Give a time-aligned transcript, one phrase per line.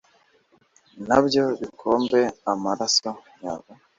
[1.07, 2.19] nabyo bikombe
[2.51, 3.09] amaraso
[3.43, 3.69] yabo